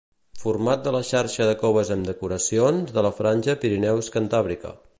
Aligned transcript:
Format 0.43 0.79
de 0.85 0.93
la 0.95 1.01
xarxa 1.09 1.45
de 1.49 1.53
coves 1.59 1.91
amb 1.97 2.09
decoracions 2.11 2.95
de 2.97 3.05
la 3.09 3.13
franja 3.19 3.57
"Pirineus-cantàbrica". 3.65 4.73